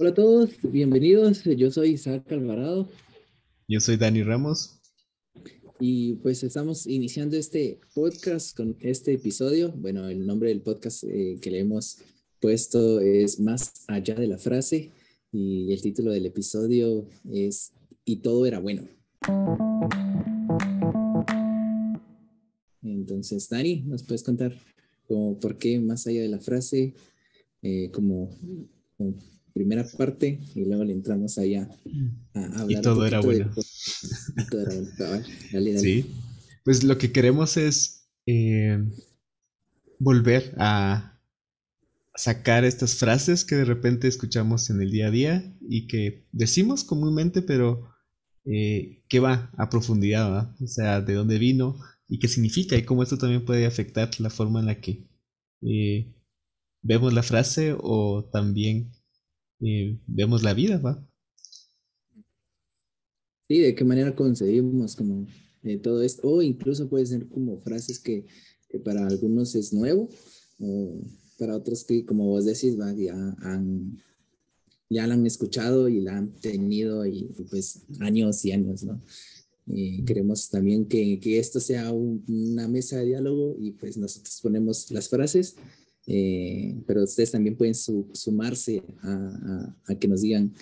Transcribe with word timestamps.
Hola 0.00 0.10
a 0.10 0.14
todos, 0.14 0.50
bienvenidos. 0.62 1.42
Yo 1.42 1.72
soy 1.72 1.94
Isaac 1.94 2.30
Alvarado. 2.30 2.88
Yo 3.66 3.80
soy 3.80 3.96
Dani 3.96 4.22
Ramos. 4.22 4.78
Y 5.80 6.14
pues 6.22 6.44
estamos 6.44 6.86
iniciando 6.86 7.36
este 7.36 7.80
podcast 7.94 8.56
con 8.56 8.76
este 8.78 9.14
episodio. 9.14 9.72
Bueno, 9.72 10.08
el 10.08 10.24
nombre 10.24 10.50
del 10.50 10.60
podcast 10.60 11.02
eh, 11.02 11.40
que 11.42 11.50
le 11.50 11.58
hemos 11.58 11.98
puesto 12.38 13.00
es 13.00 13.40
Más 13.40 13.72
allá 13.88 14.14
de 14.14 14.28
la 14.28 14.38
frase 14.38 14.92
y 15.32 15.72
el 15.72 15.82
título 15.82 16.12
del 16.12 16.26
episodio 16.26 17.08
es 17.28 17.72
Y 18.04 18.18
todo 18.18 18.46
era 18.46 18.60
bueno. 18.60 18.86
Entonces, 22.82 23.48
Dani, 23.48 23.82
¿nos 23.82 24.04
puedes 24.04 24.22
contar 24.22 24.54
como 25.08 25.40
por 25.40 25.58
qué 25.58 25.80
más 25.80 26.06
allá 26.06 26.22
de 26.22 26.28
la 26.28 26.38
frase, 26.38 26.94
eh, 27.62 27.90
como, 27.90 28.30
primera 29.52 29.86
parte, 29.96 30.40
y 30.54 30.64
luego 30.64 30.84
le 30.84 30.92
entramos 30.92 31.38
allá 31.38 31.68
a, 32.34 32.44
hablar. 32.60 32.78
Y 32.78 32.82
todo 32.82 33.06
era 33.06 33.20
bueno. 33.20 33.50
todo 34.50 34.60
era 34.62 34.74
bueno. 34.74 34.90
Dale, 35.52 35.72
dale. 35.74 35.78
Sí, 35.78 36.06
pues 36.64 36.84
lo 36.84 36.98
que 36.98 37.12
queremos 37.12 37.56
es 37.56 38.08
eh, 38.26 38.78
volver 39.98 40.54
a 40.58 41.20
sacar 42.14 42.64
estas 42.64 42.96
frases 42.96 43.44
que 43.44 43.54
de 43.54 43.64
repente 43.64 44.08
escuchamos 44.08 44.70
en 44.70 44.82
el 44.82 44.90
día 44.90 45.06
a 45.06 45.10
día 45.10 45.56
y 45.60 45.86
que 45.86 46.26
decimos 46.32 46.84
comúnmente, 46.84 47.42
pero 47.42 47.88
eh, 48.44 49.04
que 49.08 49.20
va 49.20 49.52
a 49.56 49.70
profundidad, 49.70 50.30
¿verdad? 50.30 50.56
O 50.60 50.66
sea, 50.66 51.00
de 51.00 51.14
dónde 51.14 51.38
vino, 51.38 51.78
y 52.08 52.18
qué 52.18 52.28
significa 52.28 52.76
y 52.76 52.84
cómo 52.84 53.02
esto 53.02 53.18
también 53.18 53.44
puede 53.44 53.66
afectar 53.66 54.10
la 54.18 54.30
forma 54.30 54.60
en 54.60 54.66
la 54.66 54.80
que 54.80 55.06
eh, 55.62 56.14
vemos 56.82 57.12
la 57.12 57.22
frase 57.22 57.76
o 57.78 58.28
también 58.32 58.92
eh, 59.60 59.98
vemos 60.06 60.42
la 60.42 60.54
vida, 60.54 60.78
¿va? 60.78 61.04
Sí, 63.48 63.58
de 63.60 63.74
qué 63.74 63.84
manera 63.84 64.14
concebimos 64.14 64.94
como 64.94 65.26
eh, 65.62 65.78
todo 65.78 66.02
esto, 66.02 66.28
o 66.28 66.42
incluso 66.42 66.88
puede 66.88 67.06
ser 67.06 67.28
como 67.28 67.58
frases 67.58 67.98
que, 67.98 68.26
para 68.84 69.06
algunos 69.06 69.54
es 69.54 69.72
nuevo, 69.72 70.08
o 70.60 71.00
para 71.38 71.56
otros 71.56 71.84
que, 71.84 72.04
como 72.04 72.26
vos 72.26 72.44
decís, 72.44 72.76
ya 72.76 73.36
han 73.40 73.98
ya 74.90 75.06
la 75.06 75.14
han 75.14 75.26
escuchado 75.26 75.88
y 75.88 76.00
la 76.00 76.16
han 76.16 76.32
tenido 76.40 77.04
y, 77.04 77.30
y 77.38 77.44
pues 77.44 77.82
años 78.00 78.44
y 78.44 78.52
años, 78.52 78.84
¿no? 78.84 79.02
Eh, 79.70 80.02
queremos 80.06 80.48
también 80.48 80.86
que, 80.86 81.20
que 81.20 81.38
esto 81.38 81.60
sea 81.60 81.92
una 81.92 82.66
mesa 82.68 82.98
de 82.98 83.06
diálogo 83.06 83.56
y 83.58 83.72
pues 83.72 83.98
nosotros 83.98 84.40
ponemos 84.42 84.90
las 84.90 85.10
frases, 85.10 85.56
eh, 86.08 86.74
pero 86.86 87.04
ustedes 87.04 87.30
también 87.30 87.56
pueden 87.56 87.74
sumarse 87.74 88.82
a, 89.02 89.94
que 90.00 90.08
nos 90.08 90.22
digan 90.22 90.52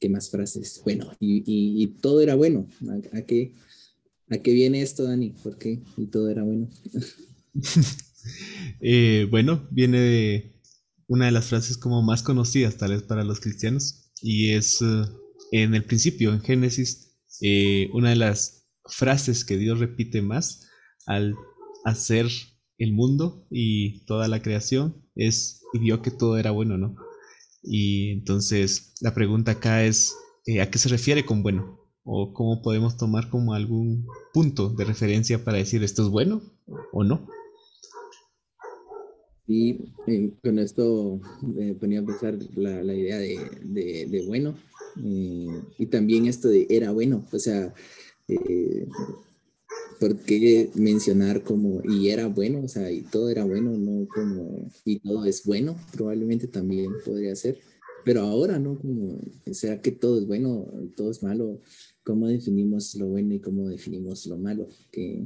qué 0.00 0.08
más 0.08 0.30
frases. 0.30 0.80
Bueno, 0.84 1.12
y, 1.20 1.86
todo 2.00 2.22
era 2.22 2.34
bueno. 2.34 2.66
¿A, 3.12 3.22
qué, 3.22 3.54
¿A 4.30 4.38
qué 4.38 4.52
viene 4.52 4.80
esto, 4.80 5.04
Dani? 5.04 5.34
¿Por 5.42 5.58
qué? 5.58 5.82
Y 5.96 6.06
todo 6.06 6.30
era 6.30 6.42
bueno. 6.42 6.70
Eh, 8.80 9.26
bueno, 9.28 9.66
viene 9.72 9.98
de 9.98 10.52
una 11.08 11.26
de 11.26 11.32
las 11.32 11.46
frases 11.46 11.76
como 11.76 12.02
más 12.02 12.22
conocidas 12.22 12.76
tal 12.76 12.92
vez 12.92 13.02
para 13.02 13.24
los 13.24 13.40
cristianos 13.40 14.12
y 14.20 14.50
es 14.52 14.78
en 15.50 15.74
el 15.74 15.82
principio, 15.82 16.32
en 16.32 16.40
Génesis 16.40 17.12
eh, 17.40 17.90
una 17.92 18.10
de 18.10 18.16
las 18.16 18.68
frases 18.84 19.44
que 19.44 19.56
Dios 19.56 19.80
repite 19.80 20.22
más 20.22 20.68
al 21.06 21.34
hacer 21.84 22.28
el 22.82 22.92
mundo 22.92 23.46
y 23.50 24.00
toda 24.06 24.28
la 24.28 24.42
creación 24.42 24.96
es, 25.14 25.62
y 25.72 25.78
vio 25.78 26.02
que 26.02 26.10
todo 26.10 26.38
era 26.38 26.50
bueno, 26.50 26.78
¿no? 26.78 26.96
Y 27.62 28.10
entonces 28.10 28.94
la 29.00 29.14
pregunta 29.14 29.52
acá 29.52 29.84
es, 29.84 30.14
eh, 30.46 30.60
¿a 30.60 30.70
qué 30.70 30.78
se 30.78 30.88
refiere 30.88 31.24
con 31.24 31.42
bueno? 31.42 31.78
¿O 32.04 32.32
cómo 32.32 32.62
podemos 32.62 32.96
tomar 32.96 33.30
como 33.30 33.54
algún 33.54 34.06
punto 34.32 34.70
de 34.70 34.84
referencia 34.84 35.44
para 35.44 35.58
decir 35.58 35.82
esto 35.84 36.02
es 36.02 36.08
bueno 36.08 36.42
o 36.92 37.04
no? 37.04 37.28
Y 39.46 39.92
eh, 40.06 40.32
con 40.42 40.58
esto 40.58 41.20
me 41.42 41.74
ponía 41.74 42.00
a 42.00 42.04
pensar 42.04 42.38
la, 42.56 42.82
la 42.82 42.94
idea 42.94 43.18
de, 43.18 43.38
de, 43.62 44.06
de 44.06 44.26
bueno, 44.26 44.54
eh, 45.04 45.62
y 45.78 45.86
también 45.86 46.26
esto 46.26 46.48
de 46.48 46.66
era 46.70 46.90
bueno, 46.90 47.24
o 47.30 47.38
sea, 47.38 47.74
eh, 48.28 48.86
¿por 50.02 50.16
qué 50.16 50.68
mencionar 50.74 51.44
como 51.44 51.80
y 51.84 52.08
era 52.08 52.26
bueno? 52.26 52.64
O 52.64 52.66
sea, 52.66 52.90
y 52.90 53.02
todo 53.02 53.30
era 53.30 53.44
bueno, 53.44 53.70
no 53.78 54.08
como 54.08 54.68
y 54.84 54.98
todo 54.98 55.24
es 55.26 55.44
bueno, 55.44 55.76
probablemente 55.92 56.48
también 56.48 56.90
podría 57.04 57.36
ser, 57.36 57.60
pero 58.04 58.22
ahora 58.22 58.58
no 58.58 58.76
como, 58.76 59.20
sea, 59.52 59.80
que 59.80 59.92
todo 59.92 60.18
es 60.18 60.26
bueno, 60.26 60.66
todo 60.96 61.12
es 61.12 61.22
malo, 61.22 61.60
¿cómo 62.02 62.26
definimos 62.26 62.96
lo 62.96 63.06
bueno 63.06 63.32
y 63.34 63.38
cómo 63.38 63.68
definimos 63.68 64.26
lo 64.26 64.38
malo? 64.38 64.66
Que 64.90 65.24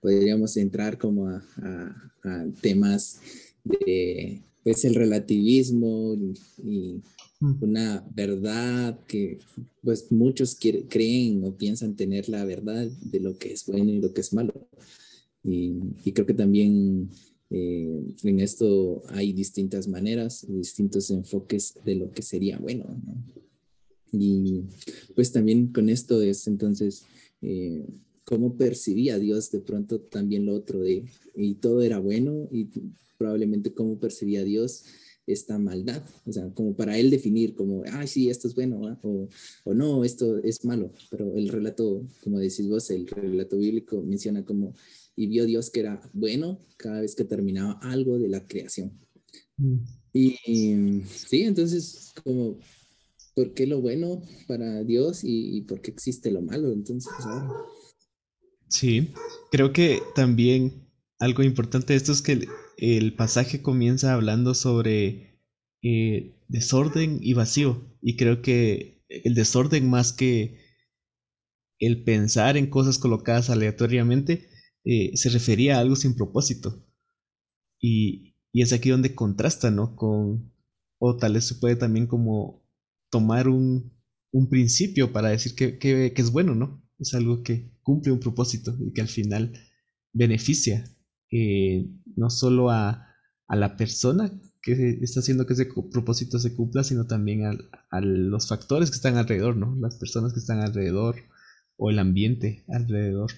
podríamos 0.00 0.56
entrar 0.56 0.98
como 0.98 1.26
a 1.26 2.46
temas 2.60 3.18
de, 3.64 4.40
pues, 4.62 4.84
el 4.84 4.94
relativismo 4.94 6.16
y 6.62 7.00
una 7.60 8.06
verdad 8.14 9.00
que 9.06 9.38
pues 9.82 10.10
muchos 10.12 10.56
creen 10.88 11.44
o 11.44 11.56
piensan 11.56 11.96
tener 11.96 12.28
la 12.28 12.44
verdad 12.44 12.86
de 12.86 13.20
lo 13.20 13.36
que 13.36 13.52
es 13.52 13.66
bueno 13.66 13.90
y 13.90 14.00
lo 14.00 14.12
que 14.12 14.20
es 14.20 14.32
malo. 14.32 14.68
Y, 15.42 15.80
creo 16.12 16.26
que 16.26 16.34
también 16.34 17.10
eh, 17.50 18.00
en 18.22 18.40
esto 18.40 19.02
hay 19.08 19.32
distintas 19.32 19.88
maneras, 19.88 20.46
distintos 20.48 21.10
enfoques 21.10 21.74
de 21.84 21.96
lo 21.96 22.12
que 22.12 22.22
sería 22.22 22.58
bueno. 22.58 22.86
Y 24.12 24.62
pues 25.14 25.32
también 25.32 25.68
con 25.68 25.88
esto 25.88 26.22
es 26.22 26.46
entonces 26.46 27.04
eh, 27.40 27.84
cómo 28.24 28.56
percibía 28.56 29.18
Dios 29.18 29.50
de 29.50 29.60
pronto 29.60 30.00
también 30.00 30.46
lo 30.46 30.54
otro 30.54 30.80
de, 30.80 31.04
y 31.34 31.54
todo 31.54 31.82
era 31.82 31.98
bueno 31.98 32.48
y 32.52 32.68
probablemente 33.18 33.72
cómo 33.72 33.98
percibía 33.98 34.44
Dios 34.44 34.84
esta 35.26 35.58
maldad, 35.58 36.04
o 36.26 36.32
sea, 36.32 36.50
como 36.54 36.74
para 36.74 36.98
él 36.98 37.10
definir 37.10 37.54
como, 37.54 37.82
ay, 37.92 38.06
sí, 38.06 38.28
esto 38.28 38.48
es 38.48 38.54
bueno, 38.54 38.98
o, 39.02 39.28
o, 39.64 39.74
no, 39.74 40.04
esto 40.04 40.38
es 40.38 40.64
malo, 40.64 40.92
pero 41.10 41.36
el 41.36 41.48
relato, 41.48 42.06
como 42.22 42.38
decís 42.38 42.68
vos, 42.68 42.90
el 42.90 43.06
relato 43.06 43.56
bíblico 43.56 44.02
menciona 44.02 44.44
como, 44.44 44.74
y 45.14 45.26
vio 45.26 45.46
Dios 45.46 45.70
que 45.70 45.80
era 45.80 46.10
bueno 46.12 46.58
cada 46.76 47.00
vez 47.00 47.14
que 47.14 47.24
terminaba 47.24 47.78
algo 47.82 48.18
de 48.18 48.28
la 48.28 48.46
creación. 48.46 48.98
Mm. 49.56 49.78
Y, 50.14 51.02
sí, 51.06 51.42
entonces, 51.42 52.12
como, 52.22 52.58
¿por 53.34 53.54
qué 53.54 53.66
lo 53.66 53.80
bueno 53.80 54.22
para 54.46 54.84
Dios 54.84 55.24
y, 55.24 55.56
y 55.56 55.60
por 55.62 55.80
qué 55.80 55.90
existe 55.90 56.30
lo 56.30 56.42
malo? 56.42 56.72
Entonces, 56.72 57.12
Sí, 58.72 59.12
creo 59.50 59.70
que 59.70 60.00
también 60.14 60.88
algo 61.18 61.42
importante 61.42 61.92
de 61.92 61.98
esto 61.98 62.12
es 62.12 62.22
que 62.22 62.48
el 62.82 63.14
pasaje 63.14 63.62
comienza 63.62 64.12
hablando 64.12 64.54
sobre 64.56 65.38
eh, 65.82 66.34
desorden 66.48 67.20
y 67.22 67.32
vacío. 67.32 67.96
Y 68.02 68.16
creo 68.16 68.42
que 68.42 69.04
el 69.08 69.36
desorden 69.36 69.88
más 69.88 70.12
que 70.12 70.58
el 71.78 72.02
pensar 72.02 72.56
en 72.56 72.66
cosas 72.66 72.98
colocadas 72.98 73.50
aleatoriamente 73.50 74.48
eh, 74.84 75.16
se 75.16 75.28
refería 75.28 75.76
a 75.76 75.80
algo 75.80 75.94
sin 75.94 76.16
propósito. 76.16 76.84
Y, 77.80 78.34
es 78.52 78.72
aquí 78.72 78.90
donde 78.90 79.14
contrasta, 79.14 79.70
¿no? 79.70 79.94
Con, 79.94 80.52
o 80.98 81.16
tal 81.16 81.34
vez 81.34 81.44
se 81.44 81.54
puede 81.54 81.76
también 81.76 82.08
como 82.08 82.66
tomar 83.10 83.48
un, 83.48 83.92
principio 84.50 85.12
para 85.12 85.28
decir 85.28 85.54
que, 85.54 85.78
que, 85.78 86.12
es 86.14 86.32
bueno, 86.32 86.56
¿no? 86.56 86.84
Es 86.98 87.14
algo 87.14 87.44
que 87.44 87.70
cumple 87.82 88.12
un 88.12 88.18
propósito 88.18 88.76
y 88.80 88.92
que 88.92 89.02
al 89.02 89.08
final 89.08 89.52
beneficia 90.12 90.84
eh, 91.32 91.88
no 92.14 92.30
solo 92.30 92.70
a, 92.70 93.08
la 93.48 93.76
persona 93.76 94.32
que 94.62 94.98
está 95.02 95.20
haciendo 95.20 95.44
que 95.44 95.52
ese 95.52 95.66
propósito 95.90 96.38
se 96.38 96.54
cumpla, 96.54 96.84
sino 96.84 97.06
también 97.06 97.44
a, 97.90 98.00
los 98.00 98.48
factores 98.48 98.90
que 98.90 98.96
están 98.96 99.16
alrededor, 99.16 99.56
¿no? 99.56 99.76
Las 99.76 99.96
personas 99.96 100.32
que 100.32 100.38
están 100.38 100.60
alrededor 100.60 101.16
o 101.76 101.90
el 101.90 101.98
ambiente 101.98 102.64
alrededor. 102.68 103.30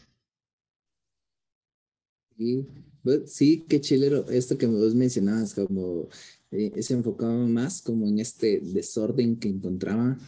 Sí, 2.36 2.68
pues, 3.02 3.32
sí 3.32 3.64
qué 3.68 3.80
chilero 3.80 4.28
esto 4.28 4.58
que 4.58 4.66
vos 4.66 4.94
mencionabas, 4.94 5.54
como 5.54 6.08
eh, 6.50 6.82
se 6.82 6.94
enfocaba 6.94 7.46
más 7.46 7.82
como 7.82 8.06
en 8.06 8.18
este 8.20 8.60
desorden 8.60 9.36
que 9.38 9.48
encontraba 9.48 10.18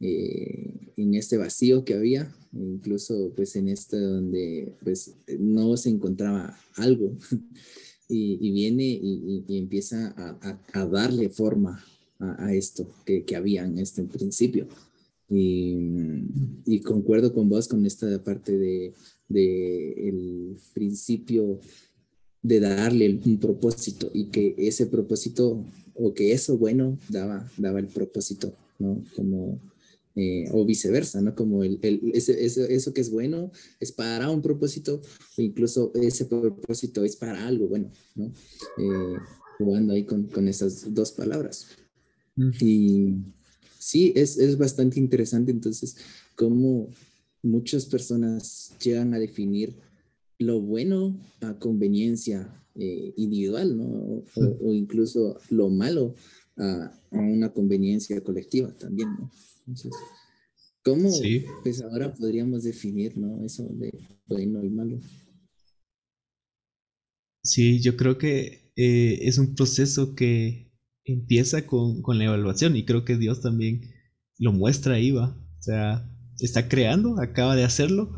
eh, 0.00 0.92
en 0.96 1.14
este 1.14 1.36
vacío 1.36 1.84
que 1.84 1.94
había, 1.94 2.34
incluso 2.52 3.32
pues 3.34 3.56
en 3.56 3.68
este 3.68 3.98
donde 3.98 4.72
pues 4.82 5.14
no 5.38 5.76
se 5.76 5.90
encontraba 5.90 6.58
algo 6.76 7.16
y, 8.08 8.50
viene 8.52 8.84
y, 8.84 9.44
empieza 9.48 10.14
a, 10.72 10.86
darle 10.86 11.28
forma 11.28 11.84
a, 12.18 12.54
esto 12.54 12.88
que, 13.04 13.24
que, 13.24 13.36
había 13.36 13.64
en 13.64 13.78
este 13.78 14.02
principio. 14.04 14.68
Y, 15.28 16.80
concuerdo 16.84 17.32
con 17.32 17.48
vos 17.48 17.66
con 17.66 17.84
esta 17.84 18.22
parte 18.22 18.56
de, 18.56 18.94
de 19.28 20.08
el 20.08 20.56
principio 20.72 21.58
de 22.42 22.60
darle 22.60 23.18
un 23.24 23.38
propósito 23.40 24.10
y 24.14 24.26
que 24.26 24.54
ese 24.56 24.86
propósito 24.86 25.64
o 25.94 26.14
que 26.14 26.32
eso 26.32 26.56
bueno 26.58 26.98
daba, 27.08 27.50
daba 27.56 27.80
el 27.80 27.88
propósito 27.88 28.52
¿no? 28.78 29.02
Como, 29.14 29.58
eh, 30.16 30.48
o 30.52 30.64
viceversa, 30.64 31.20
¿no? 31.20 31.34
Como 31.34 31.62
el, 31.62 31.78
el 31.82 32.10
ese, 32.14 32.44
eso 32.44 32.92
que 32.92 33.00
es 33.00 33.10
bueno 33.10 33.52
es 33.80 33.92
para 33.92 34.30
un 34.30 34.42
propósito, 34.42 35.02
o 35.36 35.42
incluso 35.42 35.92
ese 35.94 36.24
propósito 36.24 37.04
es 37.04 37.16
para 37.16 37.46
algo 37.46 37.68
bueno, 37.68 37.92
¿no? 38.14 38.32
Eh, 38.78 39.16
jugando 39.58 39.92
ahí 39.92 40.04
con, 40.04 40.24
con 40.24 40.48
esas 40.48 40.92
dos 40.94 41.12
palabras. 41.12 41.66
Y 42.60 43.14
sí, 43.78 44.12
es, 44.14 44.36
es 44.38 44.58
bastante 44.58 44.98
interesante 45.00 45.50
entonces 45.50 45.96
cómo 46.34 46.90
muchas 47.42 47.86
personas 47.86 48.72
llegan 48.82 49.14
a 49.14 49.18
definir 49.18 49.76
lo 50.38 50.60
bueno 50.60 51.18
a 51.40 51.58
conveniencia 51.58 52.62
eh, 52.74 53.14
individual, 53.16 53.76
¿no? 53.76 54.22
O, 54.34 54.72
incluso 54.72 55.38
lo 55.50 55.70
malo 55.70 56.14
a, 56.56 56.92
una 57.10 57.52
conveniencia 57.52 58.20
colectiva 58.22 58.70
también, 58.76 59.08
¿no? 59.18 59.30
Entonces, 59.66 59.92
¿cómo 60.84 61.10
pues 61.62 61.82
ahora 61.82 62.14
podríamos 62.14 62.62
definir, 62.62 63.16
¿no? 63.18 63.44
Eso 63.44 63.68
de 63.72 63.92
bueno 64.26 64.62
y 64.62 64.70
malo. 64.70 65.00
Sí, 67.42 67.80
yo 67.80 67.96
creo 67.96 68.18
que 68.18 68.72
eh, 68.76 69.18
es 69.22 69.38
un 69.38 69.54
proceso 69.54 70.14
que 70.14 70.72
empieza 71.04 71.66
con, 71.66 72.02
con, 72.02 72.18
la 72.18 72.24
evaluación 72.24 72.76
y 72.76 72.84
creo 72.84 73.04
que 73.04 73.16
Dios 73.16 73.40
también 73.40 73.82
lo 74.38 74.52
muestra 74.52 74.94
ahí, 74.94 75.10
va. 75.10 75.36
O 75.58 75.62
sea, 75.62 76.08
está 76.38 76.68
creando, 76.68 77.20
acaba 77.20 77.56
de 77.56 77.64
hacerlo 77.64 78.12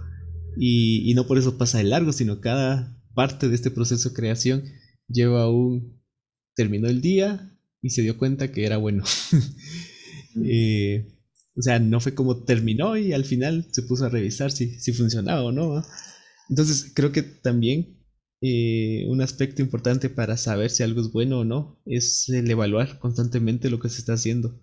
y, 0.56 1.12
no 1.14 1.26
por 1.26 1.38
eso 1.38 1.56
pasa 1.56 1.78
de 1.78 1.84
largo, 1.84 2.12
sino 2.12 2.40
cada 2.40 3.00
parte 3.14 3.48
de 3.48 3.54
este 3.54 3.70
proceso 3.70 4.08
de 4.08 4.14
creación 4.14 4.64
lleva 5.08 5.50
un... 5.50 6.02
terminó 6.54 6.88
el 6.88 7.00
día 7.00 7.56
y 7.80 7.90
se 7.90 8.02
dio 8.02 8.18
cuenta 8.18 8.52
que 8.52 8.64
era 8.64 8.76
bueno. 8.76 9.04
Eh, 10.44 11.17
o 11.58 11.62
sea, 11.62 11.80
no 11.80 12.00
fue 12.00 12.14
como 12.14 12.44
terminó 12.44 12.96
y 12.96 13.12
al 13.12 13.24
final 13.24 13.66
se 13.72 13.82
puso 13.82 14.04
a 14.04 14.08
revisar 14.08 14.52
si, 14.52 14.78
si 14.78 14.92
funcionaba 14.92 15.42
o 15.42 15.52
no. 15.52 15.82
Entonces 16.48 16.92
creo 16.94 17.10
que 17.10 17.22
también 17.22 17.98
eh, 18.40 19.04
un 19.08 19.20
aspecto 19.20 19.60
importante 19.60 20.08
para 20.08 20.36
saber 20.36 20.70
si 20.70 20.84
algo 20.84 21.00
es 21.00 21.10
bueno 21.10 21.40
o 21.40 21.44
no 21.44 21.82
es 21.84 22.28
el 22.28 22.48
evaluar 22.48 23.00
constantemente 23.00 23.70
lo 23.70 23.80
que 23.80 23.88
se 23.88 23.98
está 23.98 24.12
haciendo. 24.12 24.60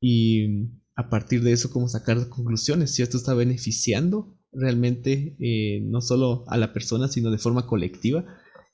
Y 0.00 0.70
a 0.96 1.08
partir 1.08 1.42
de 1.42 1.52
eso, 1.52 1.70
como 1.70 1.88
sacar 1.88 2.28
conclusiones, 2.28 2.90
si 2.90 3.02
esto 3.02 3.16
está 3.16 3.34
beneficiando 3.34 4.36
realmente 4.52 5.36
eh, 5.40 5.80
no 5.82 6.00
solo 6.00 6.44
a 6.48 6.58
la 6.58 6.72
persona, 6.72 7.08
sino 7.08 7.30
de 7.30 7.38
forma 7.38 7.66
colectiva. 7.66 8.24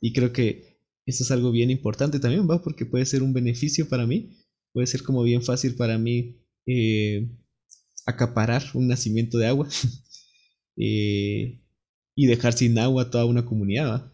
Y 0.00 0.14
creo 0.14 0.32
que 0.32 0.78
eso 1.04 1.24
es 1.24 1.30
algo 1.30 1.50
bien 1.50 1.70
importante 1.70 2.20
también, 2.20 2.48
¿va? 2.48 2.62
Porque 2.62 2.86
puede 2.86 3.04
ser 3.04 3.22
un 3.22 3.34
beneficio 3.34 3.88
para 3.88 4.06
mí, 4.06 4.38
puede 4.72 4.86
ser 4.86 5.02
como 5.02 5.22
bien 5.22 5.42
fácil 5.42 5.74
para 5.74 5.98
mí 5.98 6.39
eh, 6.66 7.28
acaparar 8.06 8.62
un 8.74 8.88
nacimiento 8.88 9.38
de 9.38 9.46
agua 9.46 9.68
eh, 10.76 11.60
y 12.16 12.26
dejar 12.26 12.52
sin 12.52 12.78
agua 12.78 13.10
toda 13.10 13.24
una 13.26 13.44
comunidad. 13.46 14.12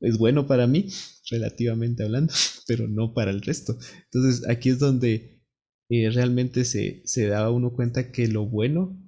Es 0.00 0.18
bueno 0.18 0.46
para 0.46 0.66
mí, 0.66 0.88
relativamente 1.30 2.02
hablando, 2.04 2.32
pero 2.66 2.88
no 2.88 3.14
para 3.14 3.30
el 3.30 3.42
resto. 3.42 3.78
Entonces 4.12 4.48
aquí 4.48 4.70
es 4.70 4.78
donde 4.78 5.40
realmente 5.88 6.64
se, 6.64 7.02
se 7.06 7.28
da 7.28 7.50
uno 7.50 7.72
cuenta 7.72 8.10
que 8.12 8.28
lo 8.28 8.46
bueno 8.46 9.00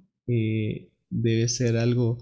debe 1.11 1.49
ser 1.49 1.76
algo 1.76 2.19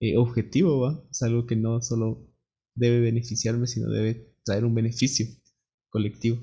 eh, 0.00 0.16
objetivo, 0.16 0.80
¿va? 0.80 1.04
Es 1.10 1.22
algo 1.22 1.46
que 1.46 1.56
no 1.56 1.82
solo 1.82 2.26
debe 2.74 3.00
beneficiarme, 3.00 3.66
sino 3.66 3.90
debe 3.90 4.34
traer 4.44 4.64
un 4.64 4.74
beneficio 4.74 5.26
colectivo. 5.90 6.38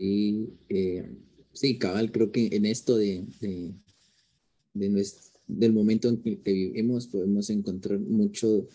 Y 0.00 0.48
eh, 0.70 1.10
sí, 1.52 1.76
cabal, 1.76 2.10
creo 2.10 2.32
que 2.32 2.48
en 2.52 2.64
esto 2.64 2.96
de, 2.96 3.22
de, 3.42 3.74
del 5.46 5.72
momento 5.74 6.08
en 6.08 6.22
que 6.22 6.52
vivimos 6.52 7.06
podemos 7.06 7.50
encontrar 7.50 8.00
mucho, 8.00 8.66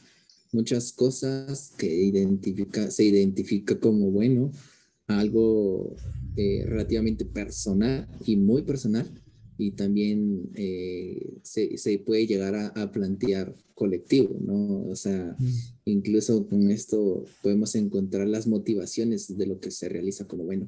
muchas 0.51 0.94
cosas 0.94 1.74
que 1.80 1.92
identifica, 1.92 2.92
se 2.92 3.06
identifica 3.06 3.80
como 3.80 4.12
bueno, 4.12 4.51
algo 5.07 5.95
eh, 6.38 6.63
relativamente 6.68 7.25
personal 7.25 8.07
y 8.24 8.38
muy 8.38 8.62
personal, 8.62 9.10
y 9.57 9.72
también 9.72 10.51
eh, 10.54 11.39
se, 11.42 11.75
se, 11.80 11.98
puede 11.98 12.27
llegar 12.27 12.54
a, 12.54 12.68
a, 12.68 12.92
plantear 12.92 13.56
colectivo, 13.74 14.38
¿no? 14.42 14.86
O 14.89 14.95
sea, 14.95 15.36
mm. 15.39 15.54
incluso 15.86 16.45
con 16.48 16.69
esto 16.69 17.24
podemos 17.42 17.74
encontrar 17.74 18.27
las 18.27 18.45
motivaciones 18.45 19.36
de 19.36 19.48
lo 19.48 19.60
que 19.60 19.72
se 19.72 19.89
realiza 19.89 20.27
como 20.27 20.44
bueno, 20.44 20.68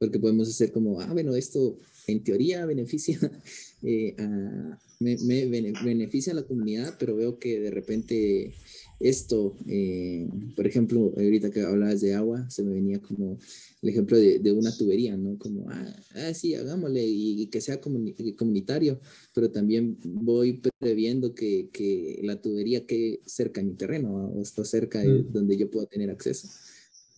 porque 0.00 0.18
podemos 0.18 0.48
hacer 0.48 0.72
como, 0.72 0.98
ah, 1.02 1.12
bueno, 1.12 1.36
esto 1.36 1.78
en 2.06 2.24
teoría 2.24 2.64
beneficia, 2.64 3.20
eh, 3.82 4.14
a, 4.18 4.78
me, 4.98 5.16
me, 5.18 5.72
beneficia 5.84 6.32
a 6.32 6.36
la 6.36 6.42
comunidad, 6.42 6.96
pero 6.98 7.16
veo 7.16 7.38
que 7.38 7.60
de 7.60 7.70
repente 7.70 8.54
esto, 8.98 9.56
eh, 9.66 10.26
por 10.56 10.66
ejemplo, 10.66 11.12
ahorita 11.14 11.50
que 11.50 11.60
hablabas 11.60 12.00
de 12.00 12.14
agua, 12.14 12.48
se 12.48 12.62
me 12.62 12.72
venía 12.72 13.00
como 13.00 13.38
el 13.82 13.88
ejemplo 13.88 14.16
de, 14.16 14.38
de 14.38 14.52
una 14.52 14.74
tubería, 14.74 15.18
¿no? 15.18 15.38
Como, 15.38 15.68
ah, 15.70 15.96
ah 16.14 16.32
sí, 16.32 16.54
hagámosle 16.54 17.04
y, 17.06 17.46
que 17.48 17.60
sea 17.60 17.78
comunitario, 17.80 19.00
pero 19.34 19.50
también 19.50 19.98
voy 20.02 20.62
previendo 20.78 21.34
que, 21.34 21.68
que, 21.72 22.20
la 22.22 22.40
tubería 22.40 22.86
quede 22.86 23.20
cerca 23.26 23.60
de 23.60 23.68
mi 23.68 23.74
terreno 23.74 24.14
o 24.14 24.40
está 24.40 24.64
cerca 24.64 25.00
de 25.00 25.08
mm. 25.08 25.32
donde 25.32 25.58
yo 25.58 25.70
puedo 25.70 25.86
tener 25.86 26.10
acceso. 26.10 26.48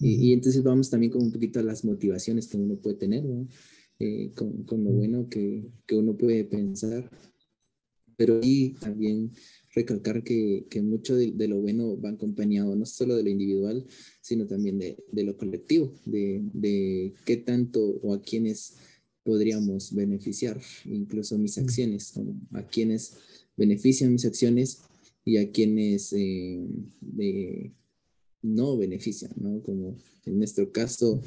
Y, 0.02 0.28
y, 0.28 0.32
entonces 0.32 0.62
vamos 0.62 0.90
también 0.90 1.12
con 1.12 1.22
un 1.22 1.30
poquito 1.30 1.60
a 1.60 1.62
las 1.62 1.84
motivaciones 1.84 2.48
que 2.48 2.56
uno 2.56 2.76
puede 2.76 2.96
tener, 2.96 3.24
¿no? 3.24 3.46
Eh, 4.00 4.32
con, 4.34 4.64
con, 4.64 4.82
lo 4.82 4.90
bueno 4.90 5.28
que, 5.28 5.70
que 5.86 5.94
uno 5.94 6.16
puede 6.16 6.44
pensar. 6.44 7.08
Pero 8.16 8.40
ahí 8.42 8.74
también 8.80 9.30
recalcar 9.74 10.24
que, 10.24 10.66
que 10.68 10.82
mucho 10.82 11.14
de, 11.14 11.32
lo 11.48 11.60
bueno 11.60 12.00
va 12.00 12.10
acompañado 12.10 12.74
no 12.74 12.84
solo 12.84 13.16
de 13.16 13.22
lo 13.22 13.30
individual, 13.30 13.86
sino 14.20 14.46
también 14.46 14.78
de, 14.78 14.98
de 15.10 15.24
lo 15.24 15.36
colectivo, 15.36 15.94
de, 16.04 16.42
de, 16.52 17.14
qué 17.24 17.36
tanto 17.36 17.80
o 18.02 18.12
a 18.12 18.20
quiénes 18.20 18.74
podríamos 19.22 19.94
beneficiar, 19.94 20.60
incluso 20.84 21.38
mis 21.38 21.56
mm. 21.56 21.60
acciones, 21.60 22.14
a 22.52 22.66
quienes 22.66 23.14
benefician 23.56 24.12
mis 24.12 24.24
acciones 24.24 24.82
y 25.24 25.36
a 25.36 25.50
quienes 25.50 26.12
eh, 26.12 26.60
no 28.42 28.76
benefician, 28.76 29.32
¿no? 29.36 29.62
Como 29.62 29.96
en 30.26 30.38
nuestro 30.38 30.70
caso, 30.72 31.20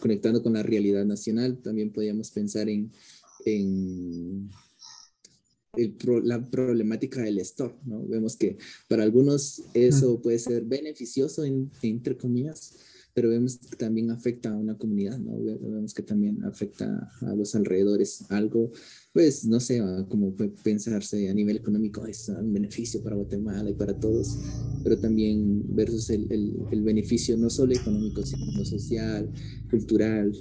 conectando 0.00 0.42
con 0.42 0.54
la 0.54 0.62
realidad 0.62 1.04
nacional, 1.04 1.58
también 1.58 1.92
podríamos 1.92 2.30
pensar 2.30 2.68
en, 2.68 2.90
en 3.44 4.50
la 6.24 6.50
problemática 6.50 7.22
del 7.22 7.38
store, 7.38 7.74
¿no? 7.86 8.06
Vemos 8.06 8.36
que 8.36 8.58
para 8.88 9.02
algunos 9.02 9.62
eso 9.74 10.20
puede 10.20 10.38
ser 10.38 10.64
beneficioso, 10.64 11.44
entre 11.82 12.16
comillas, 12.16 12.74
pero 13.14 13.28
vemos 13.28 13.58
que 13.58 13.76
también 13.76 14.10
afecta 14.10 14.50
a 14.50 14.56
una 14.56 14.76
comunidad, 14.76 15.18
¿no? 15.18 15.38
Vemos 15.38 15.92
que 15.94 16.02
también 16.02 16.44
afecta 16.44 17.10
a 17.20 17.34
los 17.34 17.54
alrededores. 17.54 18.24
Algo, 18.30 18.70
pues, 19.12 19.44
no 19.44 19.60
sé, 19.60 19.82
como 20.08 20.34
puede 20.34 20.50
pensarse 20.62 21.28
a 21.28 21.34
nivel 21.34 21.58
económico, 21.58 22.06
es 22.06 22.30
un 22.30 22.52
beneficio 22.52 23.02
para 23.02 23.14
Guatemala 23.16 23.68
y 23.68 23.74
para 23.74 23.98
todos, 23.98 24.38
pero 24.82 24.98
también 24.98 25.62
versus 25.74 26.08
el, 26.08 26.26
el, 26.70 26.82
beneficio 26.82 27.36
no 27.36 27.50
solo 27.50 27.74
económico, 27.74 28.24
sino 28.24 28.64
social, 28.64 29.30
cultural, 29.70 30.32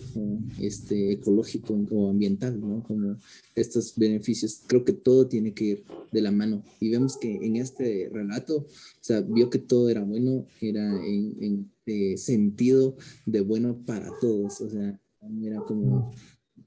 este, 0.60 1.12
ecológico 1.12 1.74
o 1.74 2.10
ambiental, 2.10 2.60
¿no? 2.60 2.82
Como 2.84 3.18
estos 3.56 3.94
beneficios, 3.98 4.62
creo 4.66 4.86
que 4.86 4.94
todo 4.94 5.28
tiene 5.28 5.54
que 5.54 5.64
ir 5.66 5.84
de 6.12 6.22
la 6.22 6.32
mano. 6.32 6.64
Y 6.80 6.92
vemos 6.92 7.18
que 7.18 7.36
en 7.36 7.58
este 7.58 8.10
relato, 8.12 8.58
o 8.58 8.68
sea, 9.02 9.20
vio 9.22 9.50
que 9.50 9.60
todo 9.60 9.90
era 9.90 10.04
bueno, 10.04 10.46
era 10.62 10.86
en, 11.06 11.36
en 11.44 11.72
este 11.86 12.18
sentido 12.18 12.96
de 13.26 13.42
bueno 13.42 13.84
para 13.86 14.10
todos. 14.22 14.62
O 14.62 14.70
sea, 14.70 15.00
era 15.44 15.62
como 15.62 16.12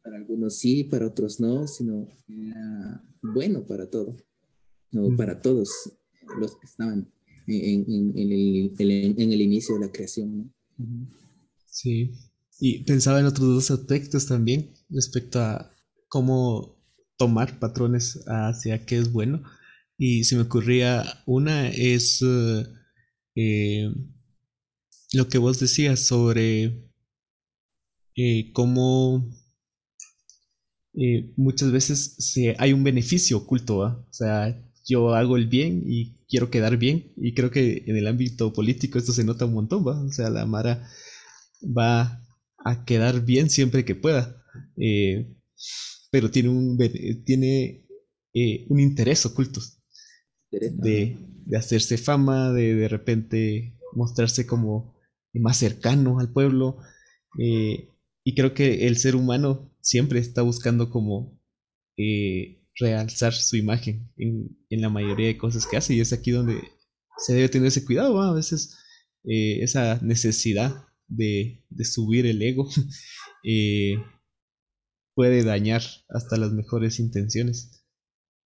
para 0.04 0.18
algunos 0.18 0.58
sí, 0.58 0.84
para 0.84 1.06
otros 1.06 1.40
no, 1.40 1.66
sino 1.66 2.06
era 2.28 3.02
bueno 3.22 3.66
para 3.66 3.88
todo, 3.88 4.14
no 4.92 5.16
para 5.16 5.40
todos 5.40 5.70
los 6.38 6.56
que 6.56 6.66
estaban 6.66 7.10
en, 7.46 7.84
en, 7.90 8.18
el, 8.18 8.74
en 8.78 9.32
el, 9.32 9.40
inicio 9.40 9.74
de 9.76 9.86
la 9.86 9.92
creación. 9.92 10.52
Sí, 11.66 12.12
y 12.60 12.84
pensaba 12.84 13.18
en 13.18 13.26
otros 13.26 13.48
dos 13.48 13.70
aspectos 13.70 14.26
también 14.26 14.74
respecto 14.90 15.40
a 15.40 15.74
cómo 16.08 16.76
tomar 17.16 17.58
patrones 17.58 18.22
hacia 18.26 18.84
qué 18.84 18.98
es 18.98 19.10
bueno. 19.10 19.42
Y 19.96 20.24
se 20.24 20.36
me 20.36 20.42
ocurría 20.42 21.22
una 21.24 21.68
es 21.68 22.22
eh, 23.36 23.90
lo 25.14 25.28
que 25.28 25.38
vos 25.38 25.60
decías 25.60 26.00
sobre 26.00 26.90
eh, 28.16 28.52
cómo 28.52 29.30
eh, 30.96 31.32
muchas 31.36 31.72
veces 31.72 32.16
se, 32.18 32.54
hay 32.58 32.72
un 32.72 32.84
beneficio 32.84 33.38
oculto, 33.38 33.78
o 33.78 34.12
sea, 34.12 34.60
yo 34.86 35.14
hago 35.14 35.36
el 35.36 35.46
bien 35.46 35.82
y 35.86 36.16
quiero 36.28 36.50
quedar 36.50 36.76
bien 36.76 37.12
y 37.16 37.34
creo 37.34 37.50
que 37.50 37.84
en 37.86 37.96
el 37.96 38.06
ámbito 38.06 38.52
político 38.52 38.98
esto 38.98 39.12
se 39.12 39.24
nota 39.24 39.46
un 39.46 39.54
montón, 39.54 39.86
¿va? 39.86 40.00
o 40.00 40.10
sea, 40.10 40.30
la 40.30 40.46
Mara 40.46 40.86
va 41.62 42.22
a 42.64 42.84
quedar 42.84 43.24
bien 43.24 43.50
siempre 43.50 43.84
que 43.84 43.94
pueda. 43.94 44.42
Eh, 44.76 45.34
pero 46.10 46.30
tiene 46.30 46.48
un, 46.48 46.78
tiene, 47.24 47.86
eh, 48.32 48.66
un 48.68 48.80
interés 48.80 49.26
oculto 49.26 49.60
de, 50.50 51.18
de, 51.44 51.56
hacerse 51.56 51.98
fama, 51.98 52.52
de 52.52 52.74
de 52.74 52.88
repente 52.88 53.76
mostrarse 53.94 54.46
como 54.46 54.94
más 55.32 55.56
cercano 55.56 56.20
al 56.20 56.32
pueblo. 56.32 56.78
Eh, 57.38 57.88
y 58.24 58.34
creo 58.34 58.54
que 58.54 58.86
el 58.86 58.96
ser 58.96 59.16
humano 59.16 59.70
siempre 59.80 60.18
está 60.18 60.42
buscando 60.42 60.90
como 60.90 61.38
realzar 62.80 63.32
su 63.32 63.56
imagen 63.56 64.10
en, 64.16 64.58
en, 64.70 64.80
la 64.80 64.88
mayoría 64.88 65.28
de 65.28 65.38
cosas 65.38 65.66
que 65.66 65.76
hace. 65.76 65.94
Y 65.94 66.00
es 66.00 66.12
aquí 66.12 66.32
donde 66.32 66.60
se 67.18 67.34
debe 67.34 67.48
tener 67.48 67.68
ese 67.68 67.84
cuidado, 67.84 68.20
a 68.20 68.34
veces 68.34 68.76
esa 69.22 70.00
necesidad 70.02 70.86
de, 71.06 71.64
de, 71.70 71.84
subir 71.84 72.26
el 72.26 72.42
ego 72.42 72.68
puede 75.14 75.44
dañar 75.44 75.82
hasta 76.08 76.36
las 76.36 76.52
mejores 76.52 76.98
intenciones. 76.98 77.84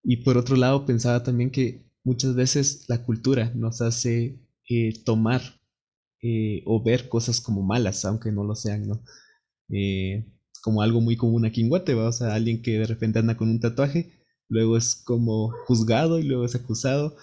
Y 0.03 0.17
por 0.23 0.37
otro 0.37 0.55
lado, 0.55 0.85
pensaba 0.85 1.23
también 1.23 1.51
que 1.51 1.89
muchas 2.03 2.35
veces 2.35 2.85
la 2.87 3.03
cultura 3.03 3.51
nos 3.55 3.81
hace 3.81 4.39
eh, 4.69 4.93
tomar 5.03 5.41
eh, 6.21 6.63
o 6.65 6.83
ver 6.83 7.09
cosas 7.09 7.41
como 7.41 7.63
malas, 7.63 8.05
aunque 8.05 8.31
no 8.31 8.43
lo 8.43 8.55
sean, 8.55 8.87
¿no? 8.87 9.03
Eh, 9.71 10.25
como 10.61 10.81
algo 10.81 11.01
muy 11.01 11.15
común 11.15 11.45
aquí 11.45 11.61
en 11.61 11.69
Guate, 11.69 11.93
o 11.93 12.11
sea, 12.11 12.33
alguien 12.33 12.61
que 12.61 12.79
de 12.79 12.85
repente 12.85 13.19
anda 13.19 13.37
con 13.37 13.49
un 13.49 13.59
tatuaje, 13.59 14.11
luego 14.49 14.77
es 14.77 14.95
como 14.95 15.51
juzgado 15.65 16.19
y 16.19 16.23
luego 16.23 16.45
es 16.45 16.55
acusado, 16.55 17.15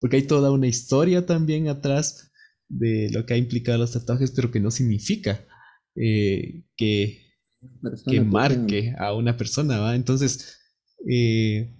porque 0.00 0.16
hay 0.16 0.22
toda 0.26 0.50
una 0.50 0.66
historia 0.66 1.24
también 1.24 1.68
atrás 1.68 2.30
de 2.68 3.10
lo 3.10 3.24
que 3.24 3.34
ha 3.34 3.36
implicado 3.38 3.78
los 3.78 3.92
tatuajes, 3.92 4.32
pero 4.32 4.50
que 4.50 4.60
no 4.60 4.70
significa 4.70 5.46
que 5.94 7.26
que 8.08 8.20
marque 8.20 8.94
a 8.98 9.14
una 9.14 9.36
persona, 9.36 9.78
¿va? 9.78 9.94
Entonces, 9.94 10.58
eh, 11.08 11.74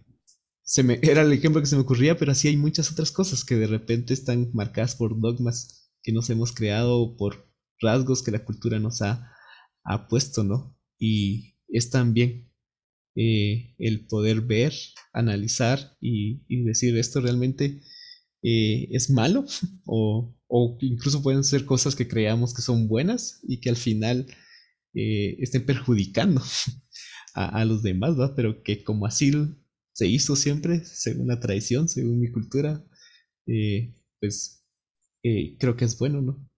se 0.62 0.82
me, 0.82 0.98
era 1.02 1.22
el 1.22 1.32
ejemplo 1.32 1.60
que 1.60 1.66
se 1.66 1.76
me 1.76 1.82
ocurría, 1.82 2.16
pero 2.16 2.32
así 2.32 2.48
hay 2.48 2.56
muchas 2.56 2.90
otras 2.90 3.10
cosas 3.12 3.44
que 3.44 3.56
de 3.56 3.66
repente 3.66 4.14
están 4.14 4.50
marcadas 4.52 4.96
por 4.96 5.20
dogmas 5.20 5.92
que 6.02 6.12
nos 6.12 6.30
hemos 6.30 6.52
creado, 6.52 7.16
por 7.16 7.48
rasgos 7.80 8.22
que 8.22 8.30
la 8.30 8.44
cultura 8.44 8.78
nos 8.78 9.02
ha, 9.02 9.32
ha 9.84 10.08
puesto, 10.08 10.44
¿no? 10.44 10.76
Y 10.98 11.54
es 11.68 11.90
también 11.90 12.50
eh, 13.18 13.74
el 13.78 14.06
poder 14.06 14.42
ver, 14.42 14.74
analizar 15.14 15.96
y, 16.02 16.42
y 16.48 16.64
decir 16.64 16.96
esto 16.98 17.22
realmente 17.22 17.80
eh, 18.42 18.88
es 18.90 19.08
malo 19.08 19.46
o, 19.86 20.36
o, 20.48 20.78
incluso 20.82 21.22
pueden 21.22 21.42
ser 21.42 21.64
cosas 21.64 21.96
que 21.96 22.08
creamos 22.08 22.52
que 22.52 22.60
son 22.60 22.88
buenas 22.88 23.40
y 23.42 23.60
que 23.60 23.70
al 23.70 23.76
final 23.76 24.26
eh, 24.94 25.36
estén 25.40 25.64
perjudicando 25.64 26.42
a, 27.34 27.64
los 27.64 27.82
demás, 27.82 28.18
¿va? 28.20 28.34
Pero 28.34 28.62
que 28.62 28.84
como 28.84 29.06
así 29.06 29.32
se 29.92 30.06
hizo 30.06 30.36
siempre, 30.36 30.84
según 30.84 31.28
la 31.28 31.40
tradición, 31.40 31.88
según 31.88 32.20
mi 32.20 32.30
cultura, 32.30 32.84
pues 34.20 34.62
creo 35.58 35.76
que 35.76 35.84
es 35.84 35.98
bueno, 35.98 36.22
¿no? 36.22 36.48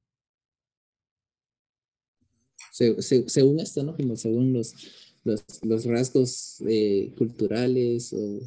Según 3.28 3.60
esto, 3.60 3.82
¿no? 3.82 3.96
Como 3.96 4.16
según 4.16 4.52
los, 4.52 4.74
los, 5.24 5.84
rasgos 5.84 6.62
culturales 7.16 8.12
o 8.12 8.40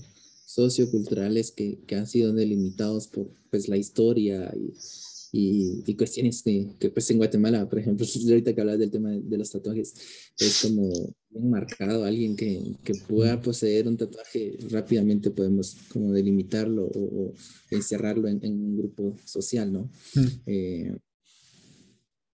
socioculturales 0.45 1.51
que, 1.51 1.79
que 1.85 1.95
han 1.95 2.07
sido 2.07 2.33
delimitados 2.33 3.07
por 3.07 3.29
pues, 3.49 3.67
la 3.69 3.77
historia 3.77 4.53
y 4.55 4.73
y, 5.31 5.83
y 5.85 5.95
cuestiones 5.95 6.43
que, 6.43 6.67
que, 6.77 6.89
pues 6.89 7.09
en 7.09 7.17
Guatemala, 7.17 7.67
por 7.69 7.79
ejemplo, 7.79 8.05
ahorita 8.29 8.53
que 8.53 8.61
hablas 8.61 8.79
del 8.79 8.91
tema 8.91 9.11
de, 9.11 9.37
los 9.37 9.49
tatuajes, 9.49 9.93
es 10.37 10.61
como 10.61 10.91
un 11.31 11.49
marcado, 11.49 12.03
alguien 12.03 12.35
que, 12.35 12.75
que, 12.83 12.93
pueda 13.07 13.41
poseer 13.41 13.87
un 13.87 13.97
tatuaje, 13.97 14.57
rápidamente 14.69 15.31
podemos 15.31 15.77
como 15.91 16.11
delimitarlo 16.11 16.85
o, 16.85 17.33
encerrarlo 17.69 18.27
en, 18.27 18.43
un 18.43 18.77
grupo 18.77 19.15
social, 19.25 19.71
¿no? 19.71 19.89
Eh, 20.45 20.97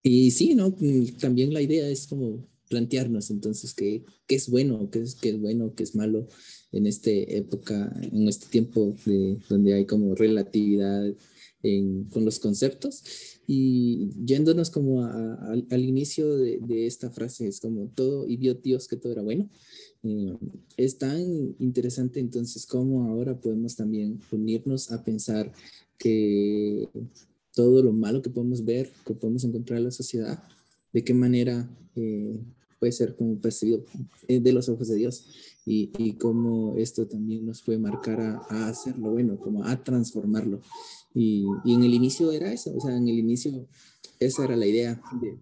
y 0.08 0.32
sí, 0.32 0.56
¿no? 0.56 0.74
También 1.20 1.54
la 1.54 1.62
idea 1.62 1.88
es 1.90 2.08
como 2.08 2.48
plantearnos 2.70 3.30
entonces 3.30 3.74
qué, 3.74 4.04
qué 4.26 4.36
es 4.36 4.50
bueno, 4.50 4.90
qué 4.92 5.02
es, 5.02 5.16
qué 5.16 5.30
es 5.30 5.40
bueno, 5.40 5.74
qué 5.76 5.84
es 5.84 5.96
malo 5.96 6.28
en 6.72 6.86
esta 6.86 7.12
época, 7.12 7.94
en 8.02 8.28
este 8.28 8.48
tiempo 8.48 8.94
de, 9.06 9.38
donde 9.50 9.74
hay 9.74 9.86
como 9.86 10.16
relatividad 10.16 11.14
con 12.12 12.24
los 12.24 12.40
conceptos 12.40 13.04
y 13.46 14.10
yéndonos 14.26 14.70
como 14.70 15.04
al 15.04 15.84
inicio 15.84 16.38
de, 16.38 16.86
esta 16.86 17.10
frase, 17.10 17.48
es 17.48 17.60
como 17.60 17.88
todo, 17.96 18.28
y 18.28 18.38
Dios 18.38 18.88
que 18.88 18.98
todo 18.98 19.12
era 19.12 19.22
bueno. 19.22 19.50
Eh, 20.04 20.38
es 20.78 20.98
tan 20.98 21.56
interesante 21.60 22.20
entonces 22.20 22.66
como 22.66 23.06
ahora 23.06 23.40
podemos 23.40 23.76
también 23.76 24.20
unirnos 24.32 24.92
a 24.92 25.04
pensar 25.04 25.52
que 25.98 26.88
todo 27.58 27.82
lo 27.82 27.92
malo 27.92 28.22
que 28.22 28.30
podemos 28.30 28.64
ver, 28.64 28.88
que 29.04 29.16
podemos 29.16 29.44
encontrar 29.44 29.80
en 29.80 29.86
la 29.86 29.92
sociedad, 29.92 30.44
de 30.94 31.04
qué 31.04 31.12
manera 31.12 31.68
eh, 31.96 32.40
puede 32.80 32.92
ser 32.92 33.18
percibido 33.42 33.84
eh, 34.28 34.40
de 34.40 34.54
los 34.54 34.70
ojos 34.70 34.88
de 34.90 34.96
Dios 34.96 35.26
y, 35.66 36.14
cómo 36.14 36.76
esto 36.78 37.08
también 37.08 37.48
nos 37.48 37.64
puede 37.64 37.80
marcar 37.80 38.22
a, 38.22 38.68
hacerlo 38.70 39.10
bueno, 39.10 39.40
como 39.40 39.66
a 39.66 39.84
transformarlo. 39.84 40.62
Y, 41.16 41.48
en 41.66 41.84
el 41.84 41.96
inicio 41.96 42.32
era 42.32 42.54
eso, 42.54 42.72
o 42.78 42.80
sea, 42.80 42.96
en 42.96 43.08
el 43.08 43.18
inicio 43.18 43.68
esa 44.20 44.46
era 44.46 44.56
la 44.56 44.68
idea, 44.68 45.02
de, 45.20 45.36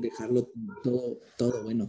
dejarlo 0.00 0.50
todo, 0.82 1.20
todo 1.36 1.64
bueno. 1.64 1.86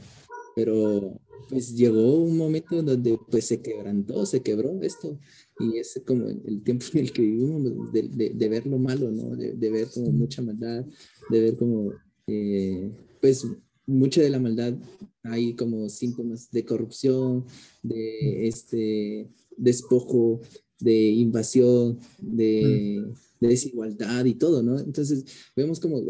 Pero 0.59 1.21
pues 1.49 1.73
llegó 1.73 2.15
un 2.21 2.37
momento 2.37 2.81
donde 2.83 3.17
pues 3.31 3.45
se 3.45 3.61
quebrantó, 3.61 4.25
se 4.25 4.41
quebró 4.41 4.81
esto. 4.81 5.17
Y 5.57 5.77
es 5.77 6.01
como 6.05 6.27
el 6.27 6.61
tiempo 6.63 6.85
en 6.93 6.99
el 6.99 7.11
que 7.13 7.21
vivimos, 7.21 7.91
de, 7.93 8.03
de, 8.09 8.29
de 8.31 8.49
ver 8.49 8.67
lo 8.67 8.77
malo, 8.77 9.09
¿no? 9.09 9.35
De, 9.35 9.69
ver 9.69 9.87
como 9.93 10.11
mucha 10.11 10.41
maldad, 10.41 10.85
de 11.29 11.41
ver 11.41 11.55
como, 11.55 11.93
eh, 12.27 12.91
pues 13.21 13.47
mucha 13.85 14.21
de 14.21 14.29
la 14.29 14.39
maldad 14.39 14.75
hay 15.23 15.55
como 15.55 15.87
síntomas 15.89 16.51
de 16.51 16.65
corrupción, 16.65 17.45
de 17.83 18.47
este 18.47 19.29
despojo, 19.57 20.41
de 20.79 21.09
invasión, 21.09 21.99
de, 22.19 23.05
desigualdad 23.39 24.25
y 24.25 24.33
todo, 24.33 24.61
¿no? 24.61 24.77
Entonces 24.79 25.23
vemos 25.55 25.79
como, 25.79 26.01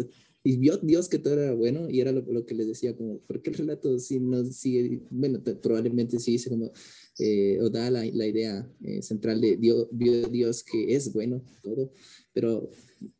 y 0.43 0.57
vio 0.57 0.77
Dios 0.77 1.09
que 1.09 1.19
todo 1.19 1.33
era 1.33 1.53
bueno 1.53 1.89
y 1.89 1.99
era 1.99 2.11
lo, 2.11 2.45
que 2.45 2.55
les 2.55 2.67
decía, 2.67 2.95
como, 2.95 3.19
¿por 3.19 3.41
qué 3.41 3.49
el 3.49 3.57
relato 3.57 3.99
sí 3.99 4.19
no 4.19 4.45
sigue, 4.45 5.01
bueno, 5.09 5.41
probablemente 5.61 6.19
sí 6.19 6.31
dice 6.33 6.49
como, 6.49 6.71
eh, 7.19 7.59
o 7.61 7.69
da 7.69 7.91
la, 7.91 8.05
la 8.05 8.27
idea 8.27 8.71
eh, 8.83 9.01
central 9.01 9.41
de 9.41 9.57
Dios, 9.57 9.87
vio 9.91 10.27
Dios 10.29 10.63
que 10.63 10.95
es 10.95 11.11
bueno 11.11 11.43
todo, 11.61 11.91
pero 12.33 12.69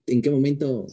¿en 0.06 0.22
qué 0.22 0.30
momento 0.30 0.88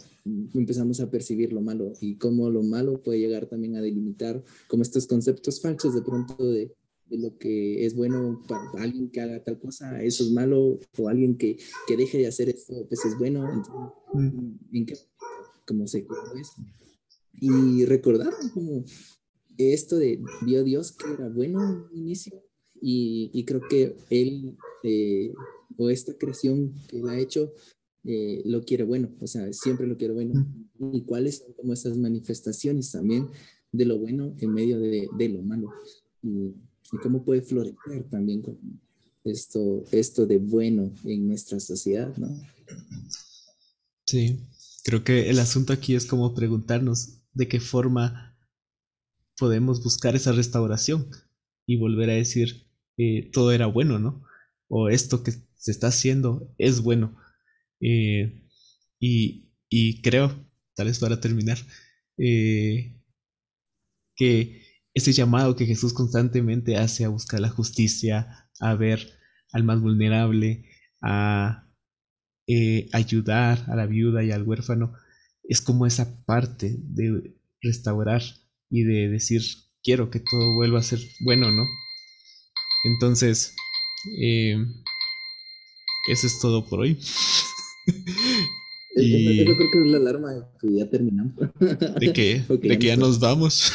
empezamos 0.54 1.00
a 1.00 1.10
percibir 1.10 1.52
lo 1.52 1.60
malo 1.60 1.92
y 2.00 2.16
cómo 2.16 2.50
lo 2.50 2.62
malo 2.62 3.02
puede 3.02 3.20
llegar 3.20 3.46
también 3.46 3.76
a 3.76 3.82
delimitar 3.82 4.42
como 4.68 4.82
estos 4.82 5.06
conceptos 5.06 5.60
falsos 5.60 5.94
de 5.94 6.02
pronto 6.02 6.50
de, 6.50 6.74
de 7.08 7.18
lo 7.18 7.38
que 7.38 7.86
es 7.86 7.94
bueno 7.94 8.42
para 8.48 8.82
alguien 8.82 9.10
que 9.10 9.20
haga 9.20 9.42
tal 9.42 9.58
cosa, 9.58 10.02
eso 10.02 10.24
es 10.24 10.32
malo, 10.32 10.80
o 10.98 11.08
alguien 11.08 11.36
que, 11.36 11.56
que 11.86 11.96
deje 11.96 12.18
de 12.18 12.26
hacer 12.26 12.48
esto, 12.48 12.86
pues 12.88 13.04
es 13.04 13.16
bueno. 13.16 13.48
Entonces, 13.52 14.52
¿en 14.72 14.86
qué? 14.86 14.94
Como 15.66 15.86
se 15.86 16.06
eso. 16.40 16.54
Y 17.34 17.84
recordar 17.84 18.32
como 18.54 18.84
esto 19.58 19.96
de 19.96 20.22
vio 20.42 20.64
Dios 20.64 20.92
que 20.92 21.12
era 21.12 21.28
bueno 21.28 21.88
en 21.92 21.98
inicio 21.98 22.42
y, 22.80 23.30
y 23.32 23.44
creo 23.44 23.60
que 23.68 23.96
él 24.10 24.56
eh, 24.82 25.32
o 25.76 25.90
esta 25.90 26.14
creación 26.16 26.72
que 26.88 26.98
él 26.98 27.08
ha 27.08 27.18
hecho 27.18 27.52
eh, 28.08 28.42
lo 28.44 28.62
quiere 28.62 28.84
bueno, 28.84 29.10
o 29.20 29.26
sea, 29.26 29.52
siempre 29.52 29.86
lo 29.86 29.96
quiere 29.96 30.14
bueno. 30.14 30.46
¿Y 30.92 31.00
cuáles 31.02 31.38
son 31.38 31.52
como 31.54 31.72
esas 31.72 31.96
manifestaciones 31.96 32.92
también 32.92 33.28
de 33.72 33.84
lo 33.84 33.98
bueno 33.98 34.32
en 34.38 34.54
medio 34.54 34.78
de, 34.78 35.08
de 35.18 35.28
lo 35.28 35.42
malo? 35.42 35.72
Y, 36.22 36.54
y, 36.92 36.98
cómo 37.02 37.24
puede 37.24 37.42
florecer 37.42 38.04
también 38.08 38.42
con 38.42 38.56
esto, 39.24 39.82
esto 39.90 40.24
de 40.24 40.38
bueno 40.38 40.92
en 41.04 41.26
nuestra 41.26 41.58
sociedad, 41.58 42.16
¿no? 42.16 42.28
Sí, 44.04 44.38
creo 44.86 45.02
que 45.02 45.30
el 45.30 45.40
asunto 45.40 45.72
aquí 45.72 45.96
es 45.96 46.06
como 46.06 46.32
preguntarnos 46.32 47.18
de 47.32 47.48
qué 47.48 47.58
forma 47.58 48.38
podemos 49.36 49.82
buscar 49.82 50.14
esa 50.14 50.30
restauración 50.30 51.10
y 51.66 51.76
volver 51.76 52.08
a 52.08 52.12
decir 52.12 52.70
eh, 52.96 53.28
todo 53.32 53.50
era 53.50 53.66
bueno, 53.66 53.98
¿no? 53.98 54.22
O 54.68 54.88
esto 54.88 55.24
que 55.24 55.32
se 55.56 55.72
está 55.72 55.88
haciendo 55.88 56.54
es 56.56 56.82
bueno 56.82 57.18
eh, 57.80 58.46
y, 59.00 60.02
creo, 60.02 60.48
tal 60.76 60.86
vez 60.86 61.00
para 61.00 61.20
terminar, 61.20 61.58
eh, 62.18 62.96
que 64.14 64.62
ese 64.94 65.12
llamado 65.12 65.56
que 65.56 65.66
Jesús 65.66 65.94
constantemente 65.94 66.76
hace 66.76 67.04
a 67.04 67.08
buscar 67.08 67.40
la 67.40 67.50
justicia, 67.50 68.48
a 68.60 68.74
ver 68.76 69.18
al 69.52 69.64
más 69.64 69.80
vulnerable, 69.80 70.70
a 71.02 71.65
eh, 72.46 72.88
ayudar 72.92 73.64
a 73.68 73.76
la 73.76 73.86
viuda 73.86 74.22
y 74.22 74.30
al 74.30 74.42
huérfano, 74.42 74.92
es 75.44 75.60
como 75.60 75.86
esa 75.86 76.24
parte 76.24 76.76
de 76.78 77.34
restaurar 77.60 78.22
y 78.70 78.84
de 78.84 79.08
decir, 79.08 79.42
quiero 79.82 80.10
que 80.10 80.20
todo 80.20 80.54
vuelva 80.54 80.80
a 80.80 80.82
ser 80.82 81.00
bueno, 81.24 81.50
¿no? 81.50 81.64
Entonces, 82.84 83.54
eh, 84.20 84.56
eso 86.08 86.26
es 86.26 86.38
todo 86.38 86.64
por 86.66 86.80
hoy. 86.80 86.98
y... 88.96 89.44
Yo 89.44 89.56
creo 89.56 89.70
que 89.72 89.80
es 89.84 89.90
la 89.90 89.98
alarma 89.98 90.32
de 90.32 90.42
que 90.60 90.76
ya 90.76 90.88
terminamos. 90.88 91.34
de 92.00 92.12
que, 92.12 92.44
de 92.68 92.78
que 92.78 92.86
ya 92.86 92.96
nos 92.96 93.18
vamos. 93.18 93.72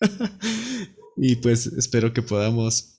y 1.16 1.36
pues 1.36 1.66
espero 1.66 2.12
que 2.12 2.22
podamos 2.22 2.93